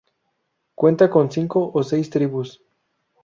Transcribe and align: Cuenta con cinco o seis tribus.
Cuenta 0.73 1.11
con 1.11 1.29
cinco 1.31 1.69
o 1.75 1.83
seis 1.83 2.09
tribus. 2.09 2.63